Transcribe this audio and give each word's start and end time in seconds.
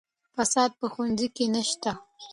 فساد 0.35 0.71
په 0.79 0.85
ښوونځي 0.93 1.27
کې 1.35 1.45
نشته. 1.55 1.91